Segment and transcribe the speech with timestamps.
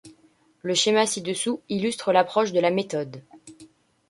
[0.63, 3.21] Le schéma ci-dessous illustre l’approche de la méthode.